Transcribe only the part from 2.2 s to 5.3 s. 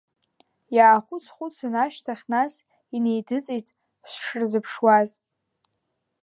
нас, инеидыҵит сшырзыԥшуаз.